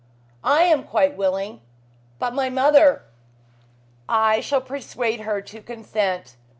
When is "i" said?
0.43-0.63, 4.09-4.39